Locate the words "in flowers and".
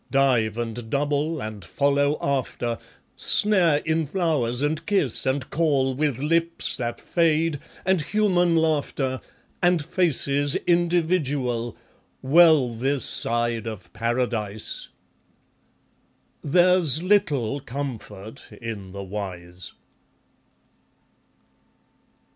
3.85-4.83